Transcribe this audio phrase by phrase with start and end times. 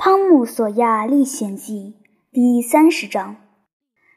[0.02, 1.94] 《汤姆·索亚历险记》
[2.32, 3.36] 第三十章。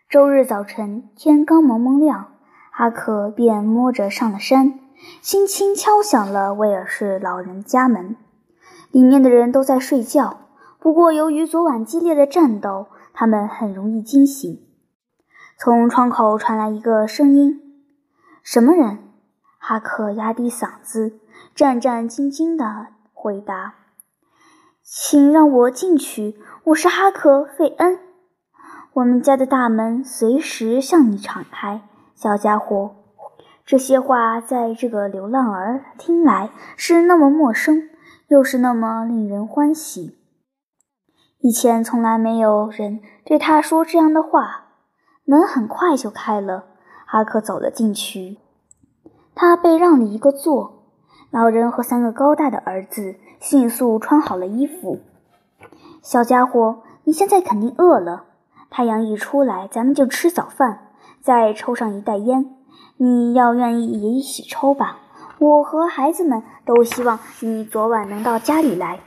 [0.10, 2.36] 周日早晨，天刚蒙蒙亮，
[2.72, 4.80] 哈克便摸着上了山，
[5.20, 8.16] 轻轻敲响了威尔士老人家门。
[8.92, 10.48] 里面的人都在睡觉，
[10.80, 14.66] 不过由于昨晚激烈的战斗，他们很容易惊醒。
[15.60, 17.84] 从窗口传来一个声音
[18.42, 19.00] ：“什么人？”
[19.60, 21.20] 哈克压低嗓子，
[21.54, 23.83] 战战兢兢地回答。
[24.86, 28.00] 请让我进去，我是哈克·费恩。
[28.92, 31.84] 我们家的大门随时向你敞开，
[32.16, 32.94] 小家伙。
[33.66, 37.90] 这些话在这个流浪儿听来是那么陌生，
[38.28, 40.18] 又是那么令人欢喜。
[41.40, 44.66] 以前从来没有人对他说这样的话。
[45.24, 46.66] 门很快就开了，
[47.06, 48.38] 哈克走了进去。
[49.34, 50.90] 他被让了一个座，
[51.32, 53.16] 老人和三个高大的儿子。
[53.44, 55.02] 迅速穿好了衣服，
[56.02, 58.24] 小家伙，你现在肯定饿了。
[58.70, 60.88] 太阳一出来，咱们就吃早饭，
[61.20, 62.56] 再抽上一袋烟。
[62.96, 65.00] 你要愿意也一起抽吧。
[65.40, 69.02] 我和孩子们都希望你昨晚能到家里来。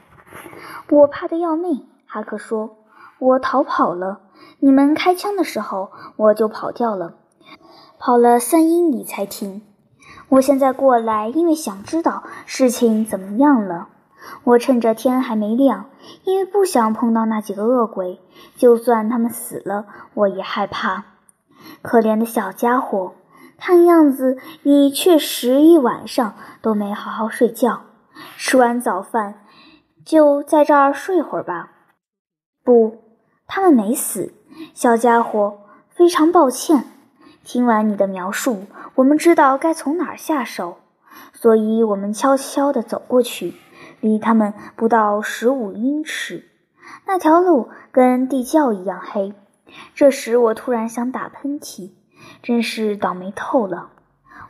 [0.91, 2.77] 我怕得要命，哈克说。
[3.19, 4.21] 我逃跑了。
[4.61, 7.15] 你们开枪的时候，我就跑掉了，
[7.99, 9.63] 跑了三英里才停。
[10.29, 13.89] 我现在过来，因为想知道事情怎么样了。
[14.45, 15.91] 我趁着天还没亮，
[16.25, 18.21] 因为不想碰到那几个恶鬼。
[18.57, 21.05] 就算他们死了，我也害怕。
[21.83, 23.15] 可怜的小家伙，
[23.59, 27.83] 看样子你确实一晚上都没好好睡觉。
[28.37, 29.43] 吃完早饭，
[30.05, 31.73] 就在这儿睡会儿吧。
[32.65, 32.99] 不，
[33.47, 34.33] 他们没死，
[34.75, 35.59] 小家伙。
[35.89, 36.85] 非常抱歉。
[37.43, 38.67] 听完你的描述，
[38.97, 40.77] 我们知道该从哪儿下手，
[41.33, 43.55] 所以我们悄悄地走过去。
[44.01, 46.45] 离他们不到十五英尺，
[47.07, 49.35] 那条路跟地窖一样黑。
[49.95, 51.91] 这时我突然想打喷嚏，
[52.43, 53.91] 真是倒霉透了。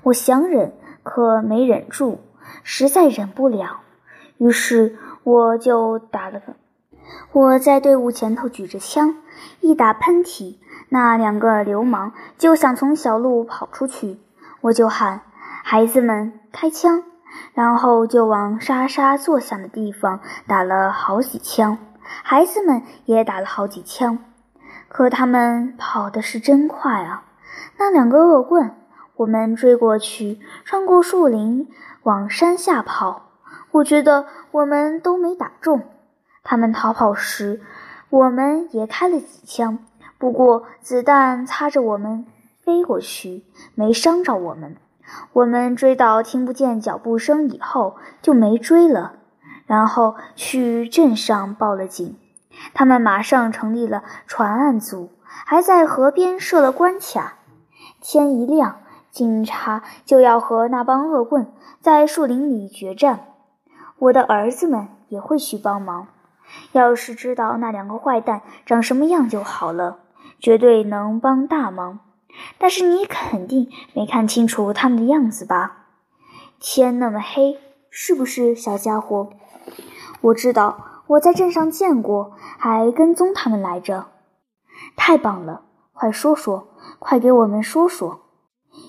[0.03, 0.73] 我想忍，
[1.03, 2.19] 可没忍住，
[2.63, 3.81] 实在忍不了。
[4.39, 6.55] 于是我就打了个。
[7.33, 9.17] 我在队伍前头举着枪，
[9.61, 10.57] 一打喷嚏，
[10.89, 14.19] 那两个流氓就想从小路跑出去，
[14.61, 15.23] 我就喊
[15.65, 17.03] ：“孩子们，开枪！”
[17.55, 21.79] 然后就往沙沙作响的地方打了好几枪，
[22.23, 24.19] 孩子们也打了好几枪，
[24.89, 27.25] 可他们跑的是真快啊！
[27.79, 28.75] 那两个恶棍，
[29.17, 31.69] 我们追过去，穿过树林
[32.03, 33.23] 往山下跑。
[33.73, 35.83] 我觉得我们都没打中。
[36.43, 37.61] 他们逃跑时，
[38.09, 39.79] 我们也开了几枪，
[40.17, 42.25] 不过子弹擦着我们
[42.65, 44.77] 飞过去，没伤着我们。
[45.33, 49.13] 我们追到听不见脚步声以后，就没追了。
[49.67, 52.17] 然后去镇上报了警，
[52.73, 57.35] 他们马上成立了传案组，还在河边设了关卡。
[58.01, 58.77] 天一亮，
[59.11, 61.49] 警察就要和那帮恶棍
[61.81, 63.21] 在树林里决战。
[63.99, 66.07] 我的儿子们也会去帮忙。
[66.71, 69.99] 要是知道那两个坏蛋长什么样就好了，
[70.39, 71.99] 绝对能帮大忙。
[72.59, 75.87] 但是你肯定没看清楚他们的样子吧？
[76.59, 77.59] 天那么黑，
[77.91, 79.31] 是不是，小家伙？
[80.23, 84.07] 我知道，我在镇上见过，还跟踪他们来着。
[84.97, 88.21] 太棒了，快说说，快给我们说说。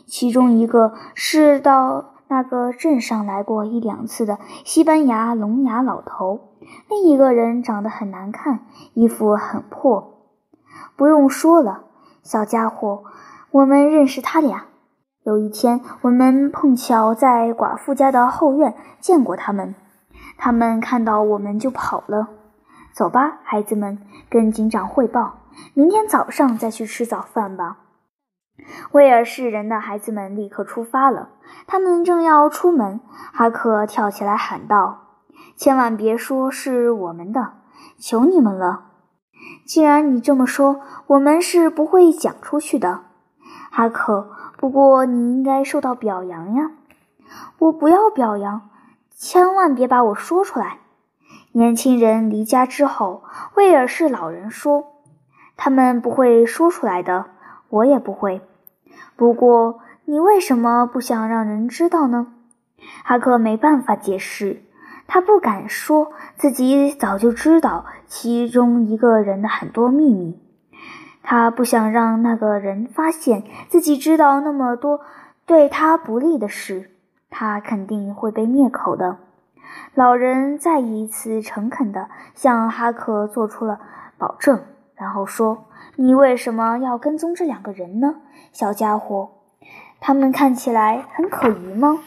[0.06, 6.56] 其中一个是到那个镇上来过一两次的西班牙聋哑老头，
[6.90, 10.26] 另一个人长得很难看，衣服很破。
[10.96, 11.86] 不用说了，
[12.24, 13.04] 小家伙。
[13.52, 14.66] 我们认识他俩。
[15.24, 19.76] 有一天，我们碰巧在寡妇家的后院见过他们。
[20.38, 22.28] 他们看到我们就跑了。
[22.94, 24.00] 走吧，孩子们，
[24.30, 25.40] 跟警长汇报。
[25.74, 27.78] 明天早上再去吃早饭吧。
[28.92, 31.30] 威尔士人的孩子们立刻出发了。
[31.68, 33.00] 他们正要出门，
[33.34, 35.04] 哈克跳起来喊道
[35.56, 37.54] ：“千万别说是我们的，
[37.98, 38.86] 求你们了！
[39.66, 43.02] 既然你这么说，我们是不会讲出去的。”
[43.78, 46.72] 哈克，不过你应该受到表扬呀！
[47.60, 48.72] 我不要表扬，
[49.12, 50.80] 千万别把我说出来。
[51.52, 53.22] 年轻人离家之后，
[53.54, 54.84] 威尔士老人说，
[55.56, 57.26] 他们不会说出来的，
[57.70, 58.42] 我也不会。
[59.16, 62.34] 不过你为什么不想让人知道呢？
[63.04, 64.64] 哈克没办法解释，
[65.06, 70.42] 他不敢说自己早就知道其中一个人的很多秘密。
[71.30, 75.02] 他不想让那个人发现自己知道那么多
[75.46, 76.90] 对他不利的事，
[77.30, 79.18] 他肯定会被灭口的。
[79.94, 83.82] 老人再一次诚恳地向哈克做出了
[84.18, 84.62] 保证，
[84.96, 85.66] 然后说
[85.98, 88.16] ：“你为什么要跟踪这两个人呢，
[88.54, 89.32] 小家伙？
[90.00, 92.00] 他们看起来很可疑吗？”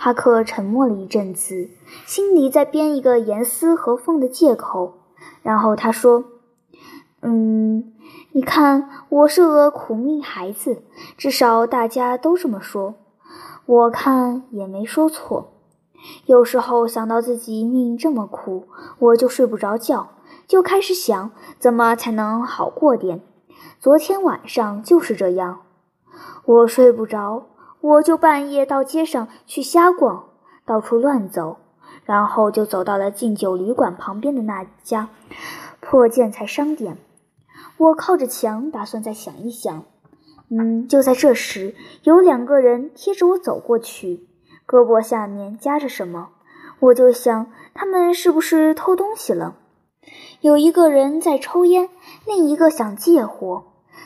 [0.00, 1.68] 哈克沉默了一阵子，
[2.06, 4.94] 心里在编一个严丝合缝的借口。
[5.42, 6.24] 然后他说
[7.20, 7.92] ：“嗯，
[8.36, 10.82] 你看，我是个苦命孩子，
[11.16, 12.94] 至少大家都这么说。
[13.64, 15.54] 我看也没说错。
[16.26, 18.68] 有时候想到自己命这么苦，
[18.98, 20.10] 我就睡不着觉，
[20.46, 23.22] 就开始想怎么才能好过点。
[23.80, 25.62] 昨天晚上就是这样，
[26.44, 27.46] 我睡不着。”
[27.80, 30.24] 我就半夜到街上去瞎逛，
[30.66, 31.56] 到处乱走，
[32.04, 35.08] 然后就走到了敬酒旅馆旁边的那家
[35.80, 36.98] 破建材商店。
[37.78, 39.84] 我靠着墙，打算再想一想。
[40.48, 41.74] 嗯，就在这时，
[42.04, 44.26] 有两个人贴着我走过去，
[44.66, 46.30] 胳膊下面夹着什么。
[46.78, 49.56] 我就想，他们是不是偷东西了？
[50.40, 51.88] 有一个人在抽烟，
[52.26, 53.64] 另一个想借火。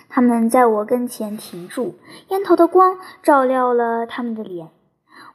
[0.09, 1.95] 他们在我跟前停住，
[2.29, 4.71] 烟头的光照亮了他们的脸。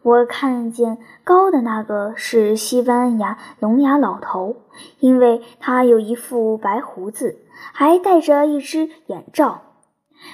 [0.01, 4.55] 我看见高的那个是西班牙聋哑老头，
[4.99, 7.39] 因为他有一副白胡子，
[7.73, 9.61] 还戴着一只眼罩。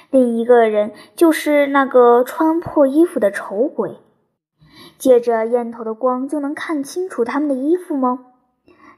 [0.10, 3.98] 另一个人就是那个穿破衣服的丑鬼。
[4.98, 8.26] 借着烟头的光就能看清楚他们的衣服吗？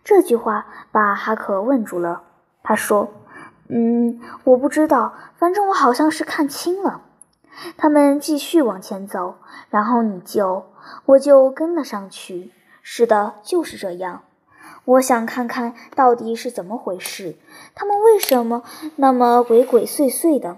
[0.03, 2.23] 这句话把哈克问住了。
[2.61, 3.09] 他说。
[3.69, 7.01] 嗯，我不知道，反正我好像是看清了。
[7.77, 9.35] 他们继续往前走，
[9.69, 10.65] 然后你就，
[11.05, 12.51] 我就跟了上去。
[12.81, 14.23] 是的，就是这样。
[14.85, 17.37] 我想看看到底是怎么回事，
[17.73, 18.63] 他们为什么
[18.97, 20.57] 那么鬼鬼祟祟的？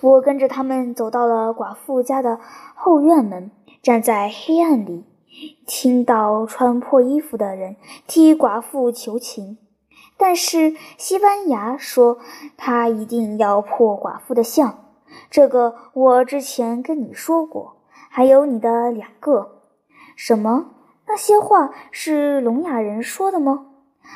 [0.00, 2.38] 我跟着他们走到了寡妇家的
[2.74, 3.50] 后院门，
[3.82, 5.04] 站在黑暗里，
[5.66, 7.76] 听到穿破衣服的人
[8.06, 9.58] 替寡妇求情。
[10.16, 12.18] 但是西班牙说
[12.56, 14.84] 他一定要破寡妇的相，
[15.30, 17.76] 这个我之前跟你说过。
[18.12, 19.60] 还有你的两个，
[20.16, 20.66] 什么？
[21.10, 23.66] 那些话是聋哑人说的吗？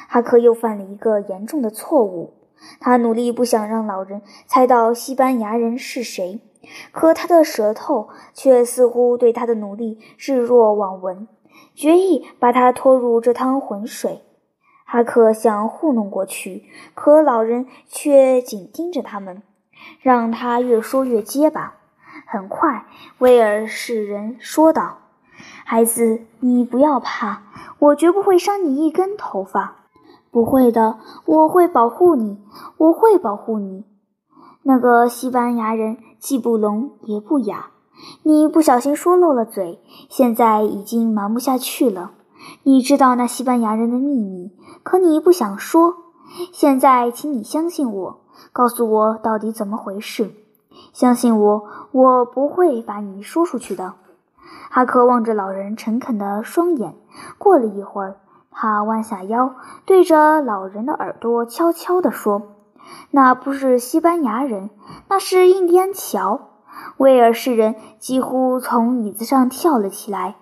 [0.08, 2.34] 哈克又犯了一个严重的错误。
[2.78, 6.40] 他努力不想让老人猜到西班牙人是谁，
[6.92, 11.26] 可他的舌头却似乎对他的努力置若罔闻，
[11.74, 14.22] 决意把他拖入这汤浑水。
[14.84, 16.62] 哈克想糊弄过去，
[16.94, 19.42] 可老人却紧盯着他们，
[20.00, 21.74] 让他越说越结巴。
[22.24, 22.86] 很快，
[23.18, 24.98] 威尔士人说道
[25.64, 27.42] ：“孩子，你不要怕，
[27.78, 29.76] 我绝不会伤你一根头发。
[30.30, 32.38] 不会的，我会保护你，
[32.76, 33.84] 我会保护你。”
[34.62, 37.70] 那个西班牙人既不聋也不哑，
[38.22, 42.12] 你不小心说漏了嘴，现在已经瞒不下去了。
[42.62, 44.52] 你知道那西班牙人的秘密，
[44.82, 45.94] 可你不想说。
[46.52, 48.20] 现在，请你相信我，
[48.52, 50.32] 告诉我到底怎么回事。
[50.92, 53.94] 相信我，我不会把你说出去的。
[54.70, 56.94] 哈克望着老人诚恳的双眼，
[57.38, 58.16] 过了一会儿，
[58.50, 59.54] 他弯下腰，
[59.84, 62.42] 对着老人的耳朵悄悄地说
[63.10, 64.70] ：“那不是西班牙人，
[65.08, 66.50] 那是印第安乔。”
[66.98, 70.36] 威尔士人几乎从椅子上跳了起来。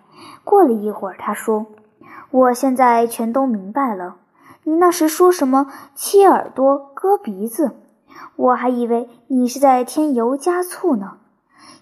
[0.45, 1.67] 过了一会儿，他说。
[2.31, 4.17] 我现在全都明白了。
[4.65, 7.77] 你那时说什么切耳朵、割鼻子，
[8.37, 11.19] 我还以为你是在添油加醋呢。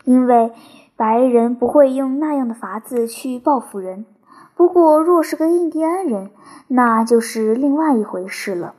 [0.02, 0.52] 因为
[1.00, 4.04] 白人不会用那样的法子去报复人。
[4.54, 6.30] 不过，若是个印第安人，
[6.68, 8.74] 那就是另外一回事了。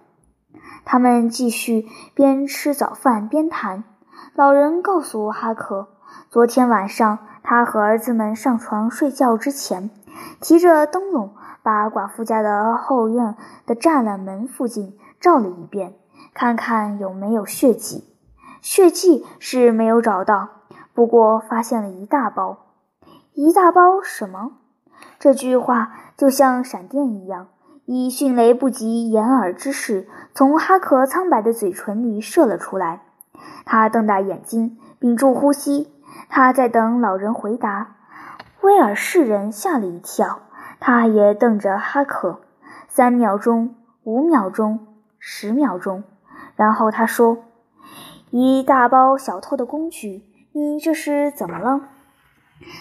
[0.85, 3.83] 他们继续边吃早饭边谈。
[4.35, 5.87] 老人告诉哈克，
[6.29, 9.89] 昨天晚上他和儿子们上床睡觉之前，
[10.39, 11.33] 提着灯笼。
[11.63, 13.35] 把寡妇家的后院
[13.65, 15.95] 的栅栏门附近照了一遍，
[16.35, 18.03] 看看有没有血迹。
[18.61, 20.49] 血迹是没有找到，
[20.93, 22.57] 不过发现了一大包。
[23.33, 24.51] 一大包什么？
[25.19, 27.48] 这句话就像闪电一样，
[27.86, 33.01] 以迅雷不及掩耳之势从哈克苍白的嘴唇里射了出来。
[33.65, 35.91] 他瞪大眼睛，屏住呼吸，
[36.29, 37.95] 他在等老人回答。
[38.62, 40.39] 威尔士人吓了一跳。
[40.83, 42.41] 他也瞪着哈克，
[42.88, 44.88] 三秒钟，五秒钟，
[45.19, 46.03] 十秒钟，
[46.55, 47.38] 然后他说
[48.31, 51.89] ：“一大包小偷的工具，你这是怎么了？”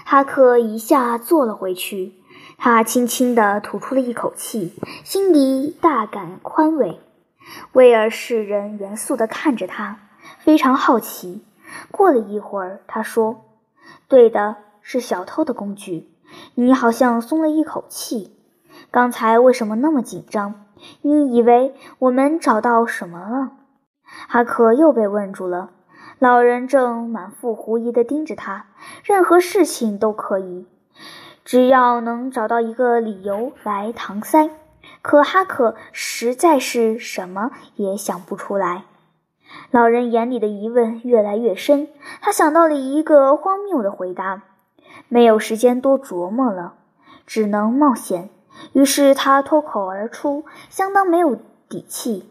[0.04, 2.14] 哈克一下坐了回去，
[2.58, 4.74] 他轻轻地吐出了一口气，
[5.04, 7.00] 心里大感宽慰。
[7.72, 9.98] 威尔士人严肃地看着他，
[10.38, 11.44] 非常好奇。
[11.90, 13.44] 过了一会儿，他说
[14.06, 16.10] ：“对的，是小偷的工具。”
[16.54, 18.36] 你好像松了一口气，
[18.90, 20.66] 刚才为什么那么紧张？
[21.02, 23.52] 你以为我们找到什么了？”
[24.28, 25.70] 哈克又被问住了。
[26.20, 28.66] 老人正满腹狐疑地盯着他，
[29.02, 30.66] 任何事情都可以，
[31.46, 34.50] 只要能找到一个理由来搪塞。
[35.00, 38.84] 可哈克实在是什么也想不出来。
[39.70, 41.88] 老人眼里的疑问越来越深，
[42.20, 44.42] 他想到了一个荒谬的回答，
[45.08, 46.74] 没有时间多琢磨了，
[47.26, 48.28] 只能冒险。
[48.74, 51.34] 于是他脱口而出，相当没有
[51.66, 52.30] 底气：“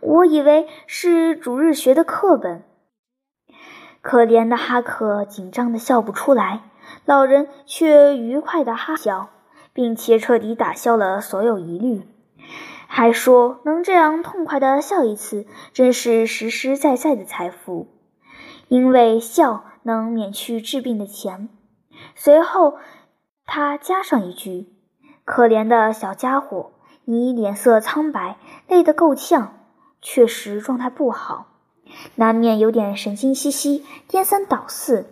[0.00, 2.62] 我以为是主日学的课本。”
[4.00, 6.62] 可怜的哈克紧张的笑不出来，
[7.04, 9.30] 老人却愉快的哈笑，
[9.72, 12.02] 并且彻底打消了所有疑虑，
[12.86, 17.88] 还说能这样痛快的笑一次，真是实实在在的财富，
[18.68, 21.48] 因为笑能免去治病的钱。
[22.14, 22.78] 随后
[23.44, 24.68] 他加上一句
[25.26, 26.72] ：“可怜的小家伙，
[27.04, 28.38] 你脸色苍白，
[28.68, 29.58] 累得够呛，
[30.00, 31.46] 确实状态不好。”
[32.16, 35.06] 难免有点神经兮兮、颠三倒四，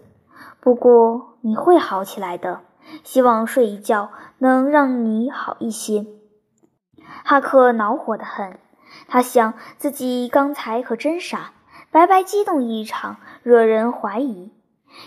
[0.61, 2.61] 不过你会好起来的。
[3.03, 6.07] 希望睡一觉能让你好一些。
[7.25, 8.59] 哈克恼火得很，
[9.09, 11.53] 他想自己刚才可真傻，
[11.91, 14.53] 白白激动一场，惹人怀疑。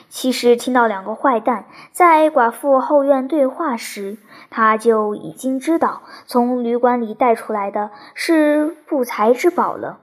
[0.10, 4.18] 其实听到两个坏蛋在寡妇后院对话时，
[4.50, 10.00] 他就已经知道从旅馆里带出来的是不才之宝了。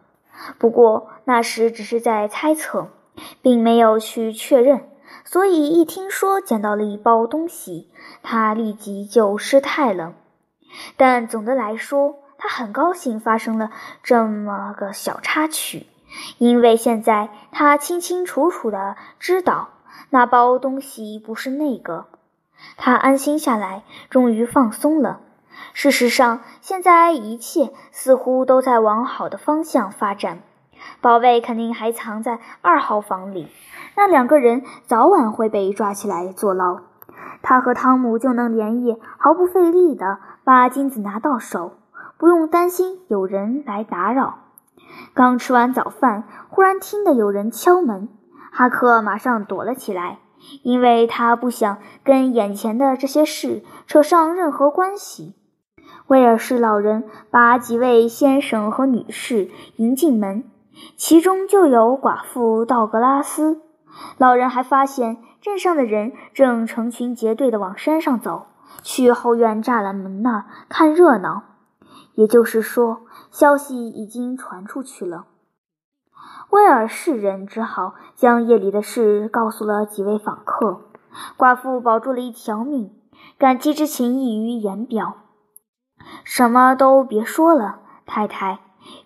[0.58, 2.88] 不过那时只是在猜测，
[3.42, 4.88] 并没有去确认，
[5.24, 7.90] 所以一听说捡到了一包东西，
[8.22, 10.14] 他立即就失态了。
[10.96, 13.70] 但总的来说，他很高兴发生了
[14.02, 15.86] 这么个小插曲，
[16.38, 19.70] 因为现在他清清楚楚地知道
[20.10, 22.06] 那包东西不是那个，
[22.76, 25.20] 他安心下来，终于放松了。
[25.72, 30.40] 事实上，现在一切似乎都在往好的方向发展。
[31.00, 33.48] 宝贝肯定还藏在二号房里，
[33.96, 36.80] 那两个人早晚会被抓起来坐牢。
[37.42, 41.72] 他和汤姆就能连夜毫不费力地把金子拿到手，
[42.18, 44.38] 不用担心有人来打扰。
[45.14, 48.08] 刚吃完早饭，忽然听得有人敲门，
[48.52, 50.18] 哈克马上躲了起来，
[50.62, 55.35] 因为他不想跟眼前的这些事扯上任何关系。
[56.08, 60.44] 威尔士老人把几位先生和女士迎进门，
[60.96, 63.60] 其中就有寡妇道格拉斯。
[64.16, 68.46] 老人还发现镇上的人正成群结队地往山上走，
[68.82, 71.42] 去后院栅栏门那儿看热闹。
[72.14, 75.26] 也就是说，消息已经传出去了。
[76.50, 80.82] 威尔士人只好将夜里的事告诉了几位访客。
[81.36, 82.92] 寡妇保住了一条命，
[83.38, 85.16] 感激之情溢于言表。
[86.24, 88.58] 什么都别说了，太太。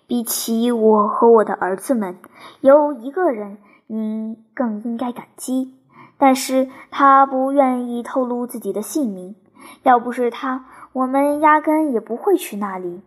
[0.05, 2.17] 比起我和我的儿子们，
[2.59, 5.75] 有一个人您更应该感激，
[6.19, 9.35] 但是他不愿意透露自己的姓名。
[9.83, 13.01] 要不是他，我们压根也不会去那里。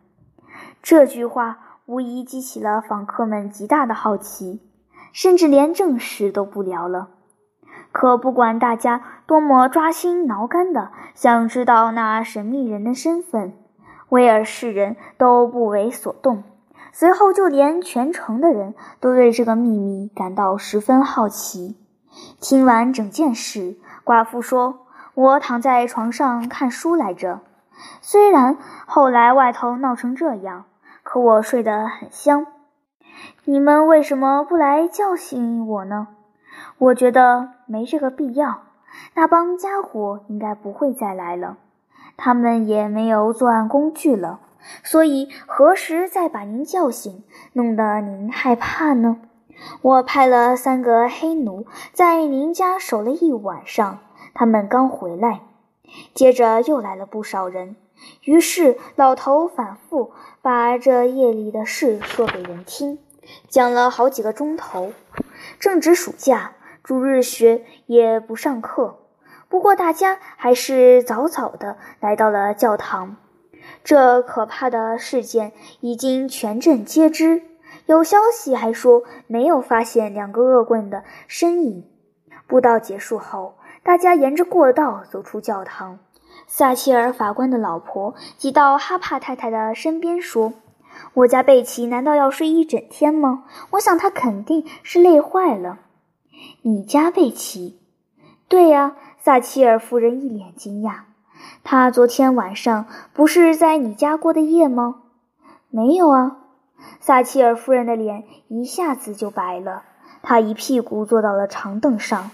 [0.83, 4.61] 这句话无疑激起了访客们极大的好奇，
[5.13, 7.11] 甚至连正事都不聊了。
[7.93, 13.53] 可不管大家多么抓心挠肝的想知道那神秘人的身份。
[14.15, 16.45] 威尔士人都不为所动，
[16.93, 21.77] 随后就连全城的人都对这个秘密感到十分好奇。
[22.41, 27.41] 听完整件事，寡妇说：“我躺在床上看书来着，
[28.01, 28.57] 虽然
[28.87, 30.67] 后来外头闹成这样，
[31.03, 32.47] 可我睡得很香。
[33.45, 36.07] 你们为什么不来叫醒我呢？
[36.79, 38.61] 我觉得没这个必要。
[39.15, 41.57] 那帮家伙应该不会再来了。”
[42.17, 44.41] 他们也没有作案工具了，
[44.83, 49.19] 所以何时再把您叫醒，弄得您害怕呢？
[49.83, 54.01] 我派了三个黑奴在您家守了一晚上，
[54.35, 55.43] 他们刚回来，
[56.13, 57.77] 接着又来了不少人。
[58.25, 60.11] 于是老头反复
[60.43, 62.99] 把这夜里的事说给人听，
[63.49, 64.93] 讲了好几个钟头。
[65.61, 66.53] 正值暑假，
[66.83, 68.99] 主日学也不上课。
[69.55, 73.15] 不过，大家还是早早的来到了教堂。
[73.85, 77.41] 这可怕的事件已经全镇皆知。
[77.87, 81.85] 有消息还说没有发现两个恶棍的身影。
[82.49, 86.01] 布道结束后，大家沿着过道走出教堂。
[86.49, 90.55] 撒切尔法官的老婆挤到哈帕太太的身边说
[91.15, 93.45] ：“我家贝奇难道要睡一整天吗？
[93.71, 95.79] 我想他肯定是累坏了。”
[96.63, 97.79] 你家贝奇？
[98.49, 98.97] 对呀。
[99.25, 100.97] 撒切尔夫人一脸惊讶，
[101.63, 104.97] 他昨天晚上不是在你家过的夜吗？
[105.71, 106.37] 没有啊。
[107.01, 109.85] 撒切尔夫人的脸一下子就白了，
[110.23, 112.33] 她一屁股坐到了长凳上。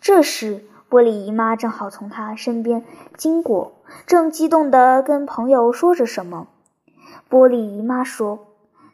[0.00, 2.84] 这时，波璃姨妈正好从她身边
[3.16, 3.72] 经过，
[4.06, 6.46] 正激动地跟朋友说着什么。
[7.28, 8.46] 波璃姨妈说：“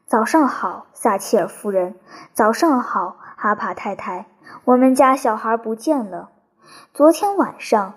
[0.09, 1.95] 早上好，撒切尔夫人。
[2.33, 4.25] 早上好，哈帕太太。
[4.65, 6.31] 我们家小孩不见了。
[6.93, 7.95] 昨天晚上，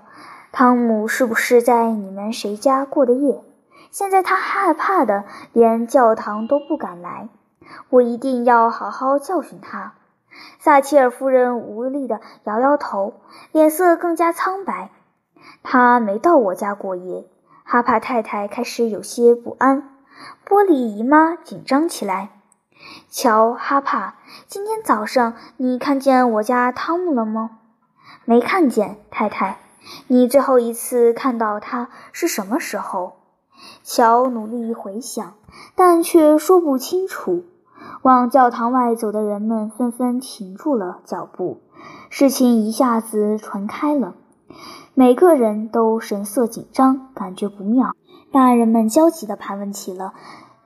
[0.51, 3.43] 汤姆是不是在你们谁家过的夜？”
[3.89, 7.29] 现在他害怕的连教堂都不敢来，
[7.89, 9.93] 我一定要好好教训他。
[10.59, 14.91] 撒切尔夫人无力地摇摇头，脸色更加苍白。
[15.63, 17.25] 他没到我家过夜。
[17.63, 19.89] 哈帕太太开始有些不安，
[20.45, 22.29] 波璃姨妈紧张起来。
[23.09, 24.15] 瞧，哈帕，
[24.47, 27.56] 今天早上你看见我家汤姆了吗？
[28.29, 29.57] 没看见，太太。
[30.07, 33.13] 你最后一次看到他是什么时候？
[33.85, 35.35] 乔努力回想，
[35.77, 37.45] 但却说不清楚。
[38.01, 41.61] 往教堂外走的人们纷纷停住了脚步，
[42.09, 44.15] 事情一下子传开了。
[44.93, 47.93] 每个人都神色紧张，感觉不妙。
[48.33, 50.13] 大人们焦急地盘问起了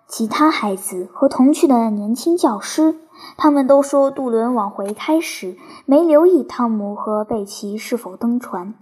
[0.07, 2.95] 其他孩子和同去的年轻教师，
[3.37, 8.73] 他们都说渡轮往回开时没留意汤姆和贝奇是否登船。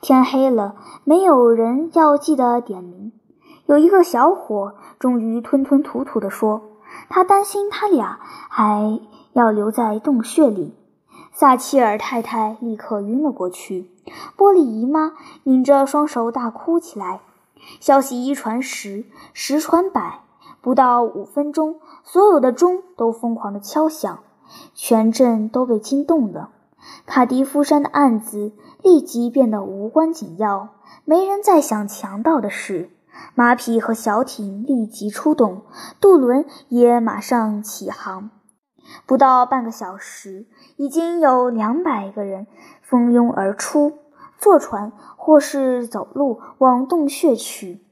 [0.00, 3.12] 天黑了，没有人要记得点名。
[3.66, 6.62] 有一个小伙终于吞吞吐吐地说
[7.08, 8.18] ：“他担心他俩
[8.48, 9.00] 还
[9.32, 10.74] 要留在洞穴里。”
[11.32, 13.88] 撒切尔太太立刻晕了过去，
[14.36, 15.12] 波璃姨妈
[15.44, 17.20] 拧着双手大哭起来。
[17.80, 20.20] 消息一传十，十传百，
[20.62, 24.20] 不到五分钟，所有的钟都疯狂地敲响，
[24.74, 26.50] 全镇都被惊动了。
[27.04, 30.68] 卡迪夫山的案子立即变得无关紧要，
[31.04, 32.90] 没人再想强盗的事。
[33.34, 35.62] 马匹和小艇立即出动，
[36.00, 38.30] 渡轮也马上起航。
[39.04, 42.46] 不到半个小时，已经有两百个人
[42.82, 43.94] 蜂拥而出，
[44.38, 47.84] 坐船或是走路往洞穴去。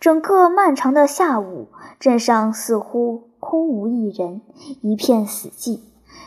[0.00, 1.68] 整个漫长的下午，
[1.98, 4.42] 镇上似乎空无一人，
[4.80, 5.80] 一片死寂。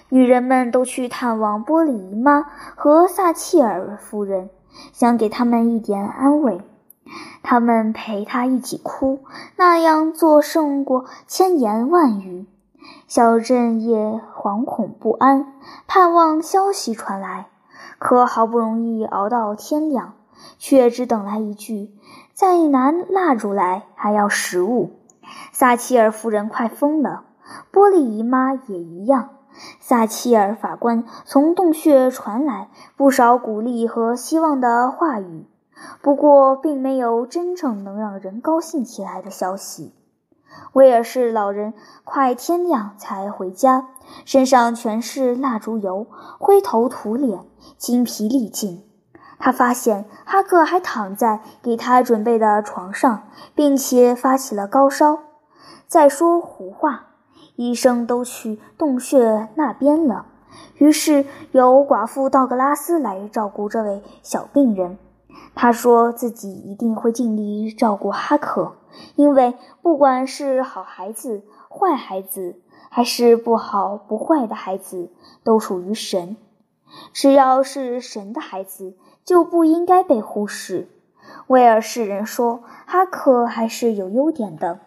[0.10, 4.50] 女人们都去探望波璃姨妈和撒切尔夫人，
[4.94, 6.62] 想给他们一点安慰。
[7.44, 9.20] 他们陪他一起哭，
[9.56, 12.46] 那样做胜过千言万语。
[13.08, 15.54] 小镇也惶恐不安，
[15.88, 17.48] 盼望消息传来。
[17.98, 20.14] 可好不容易熬到天亮，
[20.58, 21.92] 却只等来一句
[22.36, 24.92] ：“再拿蜡烛来，还要食物。”
[25.54, 27.24] 撒切尔夫人快疯了，
[27.72, 29.30] 波璃姨妈也一样。
[29.80, 35.46] 撒切尔法官从洞穴传来不少鼓励和希望的话语。
[36.02, 39.94] 不过，并没有真正能让人高兴起来的消息。
[40.74, 43.88] 威尔士老人快天亮才回家，
[44.26, 46.06] 身上全是蜡烛油，
[46.38, 47.46] 灰头土脸，
[47.78, 48.85] 精疲力尽。
[49.38, 55.20] 他发现哈克还躺在给他准备的床上，并且发起了高烧。
[55.88, 57.08] 再说胡话，
[57.56, 60.26] 医生都去洞穴那边了。
[60.76, 64.98] 于是由寡妇道格拉斯来照顾这位小病人。
[65.54, 68.76] 他说自己一定会尽力照顾哈克，
[69.16, 75.12] 因为不管是好孩子、坏孩子，还是不好不坏的孩子，
[75.44, 76.38] 都属于神。
[77.14, 78.96] 只要是神的孩子，
[79.26, 80.88] 就不应该被忽视。
[81.48, 84.80] 威尔士人说哈克还是有优点的，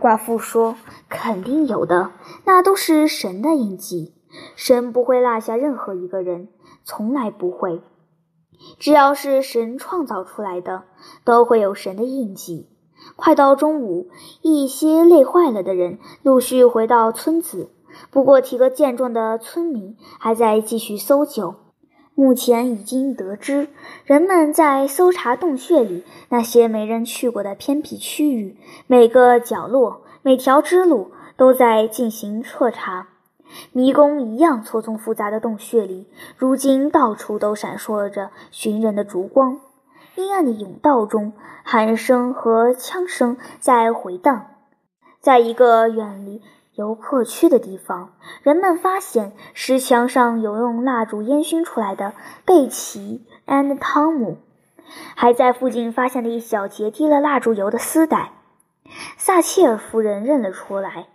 [0.00, 0.76] 寡妇说
[1.08, 2.12] 肯定有的，
[2.44, 4.14] 那都是神的印记。
[4.54, 6.48] 神不会落下任何一个人，
[6.84, 7.82] 从来不会。
[8.78, 10.84] 只要是神创造出来的，
[11.24, 12.68] 都会有神的印记。
[13.16, 14.08] 快到中午，
[14.42, 17.70] 一些累坏了的人陆续回到村子，
[18.10, 21.56] 不过体格健壮的村民还在继续搜救。
[22.14, 23.68] 目前已经得知，
[24.04, 33.08] 人们在搜查洞穴里那些没人去过的偏僻区域，每个角落、每条支路都在进行彻查。
[33.72, 39.60] 迷宫一样错综复杂的洞穴里，如今到处都闪烁着寻人的烛光。
[40.16, 41.32] 阴暗的甬道中，
[41.64, 44.46] 喊声和枪声在回荡。
[45.20, 46.42] 在一个远离
[46.74, 54.38] 游客区的地方，人们发现石墙上有用蜡烛烟熏出来的贝奇 and 汤姆，
[55.14, 58.32] 还在附近发现了一小截滴了蜡烛油的丝带。
[59.16, 61.08] 撒切尔夫人认了出来。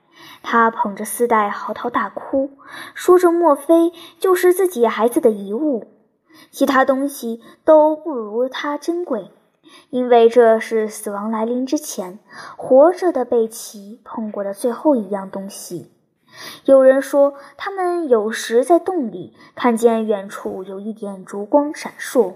[0.43, 2.51] 她捧着丝带嚎啕大哭，
[2.93, 5.87] 说：“这莫非就是自己孩子的遗物？
[6.51, 9.31] 其他东西都不如它珍贵。
[9.89, 12.19] 因为这是死亡来临之前，
[12.57, 15.91] 活着的贝奇碰过的最后一样东西。
[16.65, 22.33] 有人说，他们有时在洞里看见远处有一点烛光闪烁。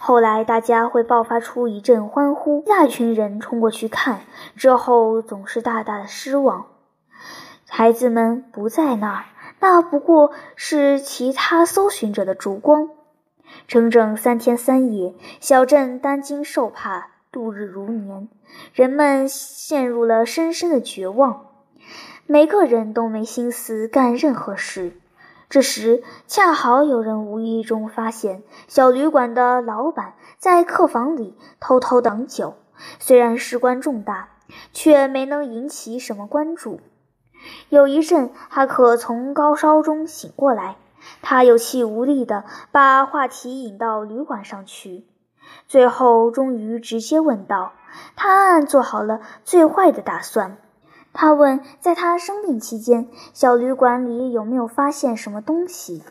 [0.00, 4.20] 后来，大家会爆发出一阵欢呼，一大群人冲过去看，
[4.56, 6.66] 之后总是大大的失望。
[7.68, 9.24] 孩子们不在那儿，
[9.60, 12.90] 那不过是其他搜寻者的烛光。
[13.68, 18.26] 整整三天三夜，小镇担惊受怕，度日如年，
[18.72, 21.44] 人们陷入了深深的绝望。
[22.24, 24.98] 每个人都没心思干任何事。
[25.50, 32.54] 这时，恰好有人无意中发现小旅馆的老板在客房里偷偷等酒。
[32.98, 34.30] 虽然事关重大，
[34.72, 36.80] 却没能引起什么关注。
[37.68, 40.76] 有一阵，哈克从高烧中醒过来，
[41.22, 45.06] 他有气无力地把话题引到旅馆上去，
[45.66, 47.72] 最后终于直接问道
[48.16, 50.58] ：“他暗暗做好了最坏的打算。”
[51.12, 56.02] 他问：“在他生病期间，小旅馆里有没有发现什么东西？”“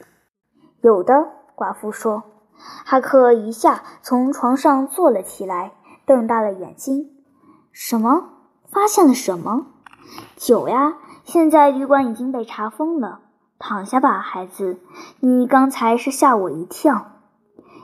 [0.82, 2.24] 有的。”寡妇说。
[2.86, 5.74] 哈克一下从床上坐了起来，
[6.08, 7.12] 瞪大了眼睛。
[7.72, 8.30] “什么？
[8.72, 9.68] 发现了什么
[10.36, 10.98] ？”“酒呀！
[11.24, 13.20] 现在旅馆已经被查封了。
[13.60, 14.80] 躺下吧，孩子。
[15.20, 17.14] 你刚才是吓我一跳。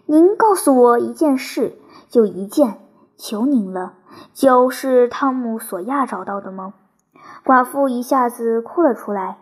[0.05, 1.77] 您告诉我一件事，
[2.09, 2.79] 就一件，
[3.17, 3.93] 求您了。
[4.33, 6.73] 酒是汤姆·索亚找到的吗？”
[7.43, 9.37] 寡妇一下子哭了出来。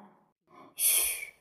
[0.76, 1.34] 嘘，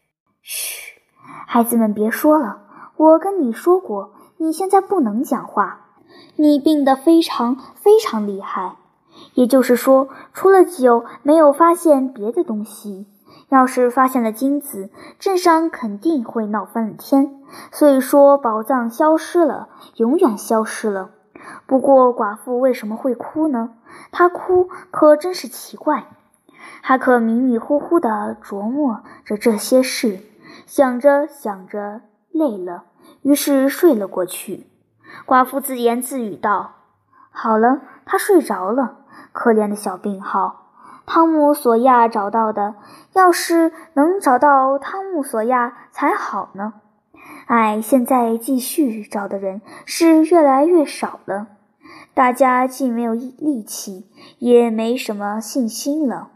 [0.43, 1.01] 嘘，
[1.47, 2.63] 孩子们别说了。
[2.97, 5.87] 我跟你说过，你现在不能讲话。
[6.37, 8.77] 你病得非常非常厉害，
[9.35, 13.07] 也就是说，除了酒，没有发现别的东西。
[13.51, 17.35] 要是发现了金子，镇上肯定会闹翻了天。
[17.71, 21.11] 所以说，宝藏消失了，永远消失了。
[21.67, 23.75] 不过，寡妇为什么会哭呢？
[24.13, 26.07] 她哭可真是奇怪。
[26.83, 30.21] 哈克迷迷糊糊地琢磨着这些事，
[30.67, 32.85] 想着想着累了，
[33.23, 34.67] 于是睡了过去。
[35.27, 36.73] 寡妇自言自语道
[37.31, 38.99] ：“好了，他睡着了。
[39.33, 40.60] 可怜的小病号，
[41.13, 42.77] 汤姆·索亚找到的，
[43.15, 46.75] 要是能找到汤姆·索亚才好呢。
[47.47, 51.49] 哎，现在继续找的人是越来越少了，
[52.15, 54.07] 大家既没有力气，
[54.39, 56.29] 也没什么信心了。”